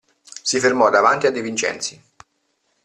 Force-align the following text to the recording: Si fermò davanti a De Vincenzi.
Si 0.41 0.59
fermò 0.59 0.89
davanti 0.89 1.27
a 1.27 1.31
De 1.31 1.41
Vincenzi. 1.43 2.01